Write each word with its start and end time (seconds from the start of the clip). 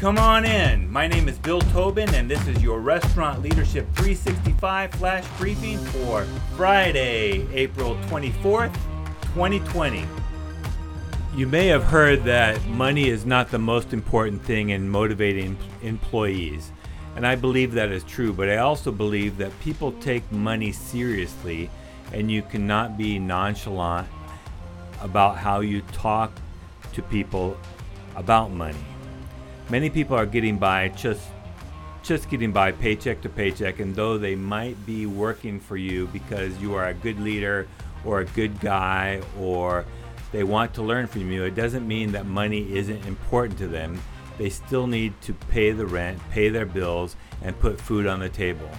Come 0.00 0.16
on 0.16 0.46
in. 0.46 0.90
My 0.90 1.06
name 1.06 1.28
is 1.28 1.36
Bill 1.36 1.60
Tobin, 1.60 2.08
and 2.14 2.26
this 2.26 2.48
is 2.48 2.62
your 2.62 2.80
Restaurant 2.80 3.42
Leadership 3.42 3.86
365 3.96 4.92
flash 4.92 5.26
briefing 5.36 5.76
for 5.76 6.24
Friday, 6.56 7.46
April 7.52 7.96
24th, 8.06 8.74
2020. 9.34 10.06
You 11.36 11.46
may 11.46 11.66
have 11.66 11.84
heard 11.84 12.24
that 12.24 12.64
money 12.68 13.10
is 13.10 13.26
not 13.26 13.50
the 13.50 13.58
most 13.58 13.92
important 13.92 14.42
thing 14.42 14.70
in 14.70 14.88
motivating 14.88 15.58
employees, 15.82 16.72
and 17.14 17.26
I 17.26 17.34
believe 17.34 17.72
that 17.72 17.90
is 17.90 18.02
true, 18.04 18.32
but 18.32 18.48
I 18.48 18.56
also 18.56 18.90
believe 18.90 19.36
that 19.36 19.52
people 19.60 19.92
take 20.00 20.32
money 20.32 20.72
seriously, 20.72 21.68
and 22.14 22.30
you 22.30 22.40
cannot 22.40 22.96
be 22.96 23.18
nonchalant 23.18 24.08
about 25.02 25.36
how 25.36 25.60
you 25.60 25.82
talk 25.92 26.32
to 26.94 27.02
people 27.02 27.54
about 28.16 28.50
money. 28.50 28.78
Many 29.70 29.88
people 29.88 30.16
are 30.16 30.26
getting 30.26 30.58
by 30.58 30.88
just 30.88 31.22
just 32.02 32.28
getting 32.28 32.50
by 32.50 32.72
paycheck 32.72 33.20
to 33.20 33.28
paycheck 33.28 33.78
and 33.78 33.94
though 33.94 34.18
they 34.18 34.34
might 34.34 34.84
be 34.84 35.06
working 35.06 35.60
for 35.60 35.76
you 35.76 36.08
because 36.08 36.56
you 36.58 36.74
are 36.74 36.88
a 36.88 36.94
good 36.94 37.20
leader 37.20 37.68
or 38.04 38.20
a 38.20 38.24
good 38.24 38.58
guy 38.58 39.20
or 39.38 39.84
they 40.32 40.42
want 40.42 40.74
to 40.74 40.82
learn 40.82 41.06
from 41.06 41.30
you, 41.30 41.44
it 41.44 41.54
doesn't 41.54 41.86
mean 41.86 42.10
that 42.12 42.26
money 42.26 42.72
isn't 42.72 43.04
important 43.06 43.58
to 43.58 43.68
them. 43.68 44.00
They 44.38 44.48
still 44.48 44.86
need 44.86 45.20
to 45.22 45.34
pay 45.34 45.70
the 45.70 45.86
rent, 45.86 46.18
pay 46.30 46.48
their 46.48 46.66
bills, 46.66 47.14
and 47.42 47.58
put 47.60 47.80
food 47.80 48.06
on 48.06 48.18
the 48.20 48.28
table. 48.28 48.70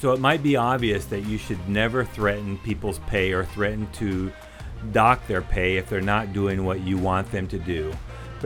So 0.00 0.12
it 0.12 0.20
might 0.20 0.42
be 0.42 0.56
obvious 0.56 1.06
that 1.06 1.20
you 1.22 1.36
should 1.36 1.68
never 1.68 2.04
threaten 2.04 2.56
people's 2.58 3.00
pay 3.00 3.32
or 3.32 3.44
threaten 3.44 3.90
to 3.94 4.32
dock 4.92 5.26
their 5.26 5.42
pay 5.42 5.76
if 5.76 5.88
they're 5.90 6.00
not 6.00 6.32
doing 6.32 6.64
what 6.64 6.80
you 6.80 6.96
want 6.96 7.30
them 7.32 7.48
to 7.48 7.58
do. 7.58 7.92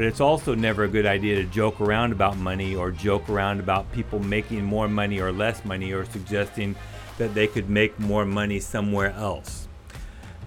But 0.01 0.07
it's 0.07 0.23
also 0.23 0.55
never 0.55 0.85
a 0.85 0.89
good 0.89 1.05
idea 1.05 1.37
to 1.37 1.45
joke 1.45 1.79
around 1.79 2.13
about 2.13 2.39
money 2.39 2.75
or 2.75 2.91
joke 2.91 3.29
around 3.29 3.61
about 3.61 3.93
people 3.93 4.19
making 4.19 4.65
more 4.65 4.89
money 4.89 5.20
or 5.20 5.31
less 5.31 5.62
money 5.62 5.92
or 5.92 6.07
suggesting 6.07 6.75
that 7.19 7.34
they 7.34 7.47
could 7.47 7.69
make 7.69 7.98
more 8.01 8.25
money 8.25 8.61
somewhere 8.61 9.11
else. 9.11 9.69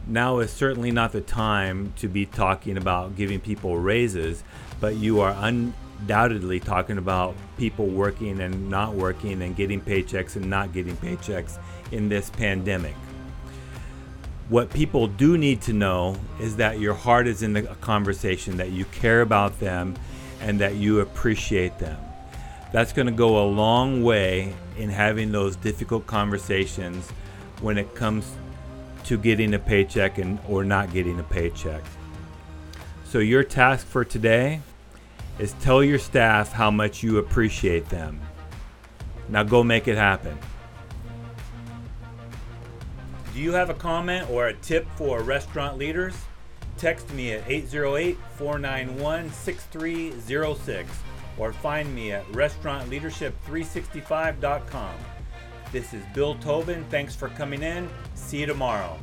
Now 0.08 0.40
is 0.40 0.50
certainly 0.50 0.90
not 0.90 1.12
the 1.12 1.22
time 1.22 1.94
to 1.98 2.08
be 2.08 2.26
talking 2.26 2.78
about 2.78 3.16
giving 3.16 3.40
people 3.40 3.78
raises, 3.78 4.44
but 4.80 4.96
you 4.96 5.20
are 5.20 5.36
undoubtedly 5.38 6.60
talking 6.60 6.98
about 6.98 7.36
people 7.56 7.86
working 7.86 8.42
and 8.42 8.72
not 8.72 8.96
working 8.96 9.44
and 9.44 9.56
getting 9.56 9.80
paychecks 9.80 10.36
and 10.36 10.50
not 10.50 10.74
getting 10.74 10.98
paychecks 10.98 11.60
in 11.92 12.10
this 12.10 12.32
pandemic. 12.32 12.96
What 14.50 14.70
people 14.70 15.08
do 15.08 15.38
need 15.38 15.62
to 15.64 15.74
know 15.74 16.18
is 16.40 16.58
that 16.58 16.80
your 16.80 16.94
heart 16.94 17.28
is 17.28 17.44
in 17.44 17.54
the 17.54 17.64
conversation, 17.64 18.58
that 18.58 18.72
you 18.72 18.86
care 18.86 19.22
about 19.22 19.60
them, 19.60 19.96
and 20.42 20.60
that 20.60 20.76
you 20.76 21.00
appreciate 21.00 21.80
them. 21.80 21.98
That's 22.74 22.92
going 22.92 23.06
to 23.06 23.14
go 23.14 23.42
a 23.42 23.48
long 23.48 24.04
way 24.04 24.54
in 24.78 24.90
having 24.90 25.32
those 25.32 25.56
difficult 25.56 26.06
conversations 26.08 27.10
when 27.62 27.78
it 27.78 27.96
comes 27.96 28.30
to 29.06 29.18
getting 29.18 29.54
a 29.54 29.60
paycheck 29.60 30.18
and 30.18 30.40
or 30.50 30.64
not 30.64 30.92
getting 30.92 31.20
a 31.20 31.24
paycheck. 31.24 31.84
So 33.06 33.20
your 33.20 33.44
task 33.44 33.86
for 33.86 34.04
today 34.04 34.60
is 35.40 35.54
tell 35.62 35.84
your 35.84 36.00
staff 36.00 36.52
how 36.52 36.72
much 36.72 37.02
you 37.04 37.18
appreciate 37.20 37.90
them. 37.90 38.20
Now 39.30 39.44
go 39.44 39.64
make 39.64 39.88
it 39.88 39.98
happen. 39.98 40.38
Do 43.34 43.40
you 43.40 43.54
have 43.54 43.72
a 43.72 43.74
comment 43.74 44.30
or 44.30 44.50
a 44.50 44.54
tip 44.54 44.86
for 44.96 45.24
restaurant 45.24 45.80
leaders? 45.80 46.14
Text 46.78 47.12
me 47.14 47.32
at 47.32 47.50
808 47.50 48.16
491 48.38 49.32
6306 49.32 50.92
or 51.40 51.52
find 51.52 51.96
me 51.96 52.12
at 52.12 52.24
restaurantleadership365.com. 52.28 54.94
This 55.72 55.96
is 55.96 56.04
Bill 56.14 56.36
Tobin. 56.36 56.86
Thanks 56.92 57.16
for 57.16 57.30
coming 57.30 57.64
in. 57.64 57.90
See 58.14 58.42
you 58.42 58.46
tomorrow. 58.46 59.00